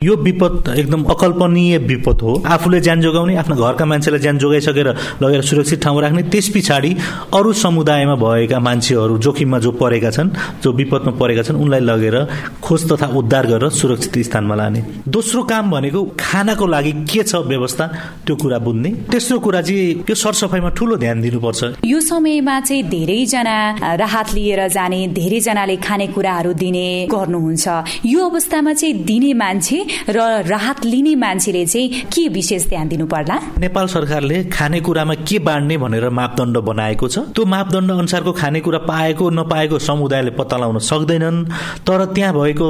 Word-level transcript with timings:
यो 0.00 0.14
विपद 0.16 0.68
एकदम 0.78 1.02
अकल्पनीय 1.12 1.76
विपद 1.78 2.20
हो। 2.22 2.34
आफूले 2.48 2.80
ज्यान 2.80 3.00
जोगाउने 3.00 3.34
आफ्ना 3.36 3.56
घरका 3.56 3.84
मान्छेलाई 3.84 4.20
ज्यान 4.20 4.38
जोगाइसकेर 4.38 4.88
लगेर 5.22 5.42
सुरक्षित 5.44 5.82
ठाउँमा 5.82 6.00
राख्ने 6.00 6.22
त्यस 6.32 6.48
पछाडि 6.54 6.94
अरू 7.36 7.52
समुदायमा 7.54 8.14
भएका 8.16 8.58
मान्छेहरू 8.58 9.18
जोखिममा 9.20 9.58
जो 9.60 9.72
परेका 9.76 10.10
छन् 10.10 10.30
जो 10.64 10.72
विपदमा 10.72 11.12
परेका 11.20 11.42
छन् 11.42 11.60
उनलाई 11.60 11.80
लगेर 11.80 12.16
खोज 12.64 12.92
तथा 12.92 13.06
उद्धार 13.12 13.46
गरेर 13.46 13.68
सुरक्षित 13.70 14.16
स्थानमा 14.24 14.54
लाने। 14.56 14.80
दोस्रो 15.04 15.42
काम 15.44 15.70
भनेको 15.70 16.00
खानाको 16.16 16.66
लागि 16.66 16.92
के 17.04 17.22
छ 17.22 17.44
व्यवस्था 17.44 17.86
त्यो 18.24 18.36
कुरा 18.40 18.58
बुझ्ने। 18.64 18.90
तेस्रो 19.12 19.38
कुरा 19.38 19.60
चाहिँ 19.60 20.00
त्यो 20.08 20.16
सरसफाइमा 20.16 20.70
ठुलो 20.80 20.96
ध्यान 20.96 21.20
दिनुपर्छ। 21.20 21.84
यो 21.84 22.00
समयमा 22.00 22.56
चाहिँ 22.60 22.82
धेरैजना 22.88 23.58
राहत 24.00 24.32
लिएर 24.32 24.66
जाने 24.72 25.06
धेरैजनाले 25.12 25.76
खानेकुराहरू 25.76 26.52
दिने 26.56 26.88
गर्नुहुन्छ। 27.12 27.68
यो 28.08 28.28
अवस्थामा 28.30 28.72
चाहिँ 28.72 29.04
दिने 29.04 29.32
मान्छे 29.36 29.88
र 30.08 30.18
राहत 30.46 30.84
लिने 30.84 31.14
मान्छेले 31.16 31.64
चाहिँ 31.66 32.02
के 32.12 32.28
विशेष 32.28 32.68
ध्यान 32.68 32.88
दिनु 32.88 33.06
पर्ला 33.06 33.36
नेपाल 33.58 33.86
सरकारले 33.86 34.42
खानेकुरामा 34.52 35.14
के 35.22 35.38
बाँड्ने 35.38 35.76
भनेर 35.78 36.08
मापदण्ड 36.10 36.58
बनाएको 36.58 37.08
छ। 37.08 37.18
त्यो 37.34 37.44
मापदण्ड 37.44 37.90
अनुसारको 37.90 38.32
खानेकुरा 38.32 38.78
पाएको 38.86 39.30
नपाएको 39.30 39.78
समुदायले 39.80 40.30
पत्ता 40.38 40.56
लगाउन 40.56 40.78
सक्दैनन्। 40.80 41.44
तर 41.86 42.04
त्यहाँ 42.14 42.32
भएको 42.34 42.68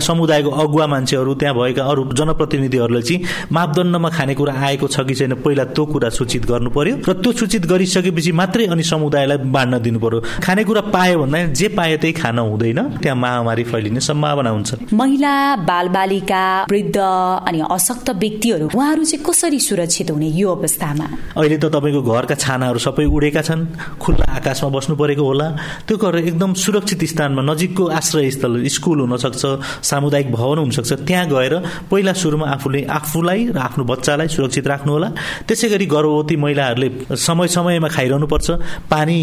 समुदायको 0.00 0.50
अगुवा 0.50 0.86
मान्छेहरू 0.86 1.34
त्यहाँ 1.34 1.54
भएका 1.56 1.84
अरू 1.84 2.02
जनप्रतिनिधिहरूले 2.12 3.02
चाहिँ 3.02 3.48
मापदण्डमा 3.52 4.08
खानेकुरा 4.10 4.54
आएको 4.66 4.86
छ 4.86 5.00
कि 5.06 5.14
छैन 5.14 5.34
पहिला 5.44 5.64
त्यो 5.76 5.84
कुरा 5.86 6.08
सूचित 6.10 6.46
गर्नु 6.46 6.70
पर्यो 6.70 6.96
र 7.08 7.12
त्यो 7.22 7.32
सूचित 7.32 7.66
गरिसकेपछि 7.66 8.32
मात्रै 8.32 8.66
अनि 8.66 8.82
समुदायलाई 8.82 9.38
बाँड्न 9.54 9.78
दिनु 9.82 9.98
पर्यो 10.00 10.20
खानेकुरा 10.42 10.80
पायो 10.94 11.18
भन्दा 11.18 11.44
जे 11.52 11.68
पाए 11.68 11.96
त्यही 11.96 12.12
खान 12.12 12.38
हुँदैन। 12.38 12.80
त्यहाँ 13.02 13.16
महामारी 13.16 13.64
फैलिने 13.64 14.00
सम्भावना 14.00 14.50
हुन्छ। 14.50 14.92
महिला 14.92 15.34
बालबालिका 15.66 16.42
वृद्ध 16.70 16.96
अनि 16.96 17.60
अशक्त 17.60 18.08
व्यक्तिहरू 18.16 18.66
उहाँहरू 18.74 19.04
चाहिँ 19.04 19.24
कसरी 19.24 19.58
सुरक्षित 19.60 20.10
हुने 20.10 20.28
यो 20.40 20.48
अवस्थामा? 20.56 21.06
अहिले 21.36 21.56
त 21.58 21.64
तपाईँको 21.74 22.00
घरका 22.02 22.34
छानाहरू 22.34 22.78
सबै 22.78 23.04
उडेका 23.04 23.42
छन् 23.42 23.62
खुल्ला 24.00 24.26
आकाशमा 24.38 24.68
बस्नु 24.76 24.94
परेको 24.96 25.24
होला। 25.24 25.48
त्यो 25.86 25.96
गरेर 25.96 26.24
एकदम 26.30 26.54
सुरक्षित 26.54 27.04
स्थानमा 27.12 27.42
नजिकको 27.42 27.84
आश्रय 27.98 28.30
स्थल 28.30 28.52
स्कुल 28.66 28.98
हुनसक्छ 29.00 29.42
सामुदायिक 29.82 30.28
भवन 30.32 30.58
हुनसक्छ। 30.58 30.92
त्यहाँ 31.06 31.26
गएर 31.28 31.54
पहिला 31.90 32.12
सुरुमा 32.12 32.46
आफूले 32.46 32.80
आफूलाई 32.88 33.40
र 33.54 33.58
आफ्नो 33.58 33.84
बच्चालाई 33.84 34.28
सुरक्षित 34.28 34.66
राख्नु 34.66 34.92
होला। 34.92 35.08
त्यसै 35.48 35.68
गरी 35.68 35.86
गर्भवती 35.86 36.36
महिलाहरूले 36.36 36.88
समय 37.16 37.48
समयमा 37.48 37.88
खाइरहनु 37.88 38.26
पर्छ 38.26 38.48
पानी 38.90 39.18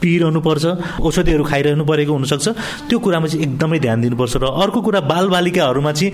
पिइरहनु 0.00 0.40
पर्छ 0.40 0.64
औषधिहरू 1.00 1.44
खाइरहनु 1.44 1.84
परेको 1.84 2.12
हुनसक्छ। 2.12 2.48
त्यो 2.88 2.98
कुरामा 2.98 3.26
चाहिँ 3.26 3.44
एकदमै 3.44 3.78
ध्यान 3.78 4.00
दिनुपर्छ। 4.00 4.36
र 4.36 4.44
अर्को 4.44 4.80
कुरा 4.80 5.00
बालबालिकाहरूमा 5.12 5.92
चाहिँ 5.92 6.12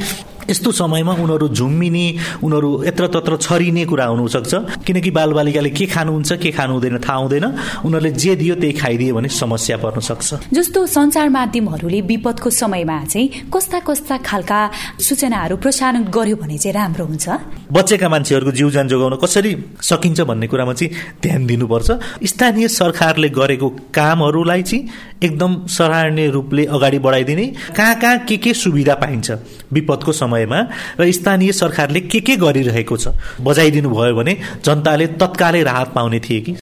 यस्तो 0.51 0.73
समयमा 0.73 1.13
उनीहरू 1.15 1.49
झुम्मिने 1.49 2.07
उनीहरू 2.43 2.71
यत्र 2.85 3.07
तत्र 3.15 3.37
छरिने 3.37 3.85
कुरा 3.85 4.05
हुनसक्छ। 4.07 4.55
किनकि 4.87 5.11
बालबालिकाले 5.11 5.71
के 5.71 5.87
खानुहुन्छ 5.87 6.33
के 6.33 6.51
खानु 6.51 6.73
हुँदैन 6.73 6.99
थाहा 6.99 7.19
हुँदैन। 7.19 7.45
उनीहरूले 7.85 8.11
जे 8.13 8.37
दियो 8.37 8.55
त्यही 8.55 8.73
खाइदियो 8.73 9.15
भने 9.15 9.29
समस्या 9.29 9.77
पर्न 9.77 10.01
सक्छ। 10.01 10.53
जस्तो 10.53 10.87
संचार 10.87 11.29
माध्यमहरूले 11.29 12.01
विपदको 12.01 12.51
समयमा 12.51 13.05
चाहिँ 13.05 13.51
कस्ता 13.55 13.79
कस्ता 13.81 14.17
खालका 14.19 14.61
सूचनाहरू 15.01 15.57
प्रसारण 15.57 16.05
गर्यो 16.11 16.37
भने 16.37 16.59
चाहिँ 16.59 16.75
राम्रो 16.75 17.05
हुन्छ? 17.07 17.29
बचेका 17.73 18.09
मान्छेहरूको 18.09 18.53
जीव 18.53 18.71
ज्यान 18.71 18.89
जोगाउन 18.89 19.15
कसरी 19.23 19.53
सकिन्छ 19.83 20.21
भन्ने 20.21 20.47
कुरामा 20.47 20.73
चाहिँ 20.73 20.93
ध्यान 21.23 21.47
दिनुपर्छ। 21.47 21.91
स्थानीय 22.25 22.69
सरकारले 22.69 23.29
गरेको 23.29 23.69
कामहरूलाई 23.95 24.63
चाहिँ 24.63 24.89
एकदम 25.23 25.67
सराहनीय 25.67 26.29
रूपले 26.31 26.65
अगाडि 26.67 26.99
बढाइदिने। 26.99 27.47
कहाँ 27.77 27.95
कहाँ 28.01 28.19
के 28.19 28.37
के 28.37 28.55
सुविधा 28.55 28.95
पाइन्छ? 28.95 29.31
विपदको 29.73 30.13
समयमा 30.37 30.61
र 31.01 31.11
स्थानीय 31.13 31.53
सरकारले 31.53 32.01
के 32.01 32.21
के 32.21 32.37
गरिरहेको 32.37 32.97
छ? 32.97 33.09
बजाइदिनु 33.41 33.91
भयो 33.91 34.15
भने 34.15 34.37
जनताले 34.65 35.07
तत्कालै 35.17 35.63
राहत 35.63 35.93
पाउने 35.95 36.21
थिए 36.21 36.41
कि? 36.41 36.57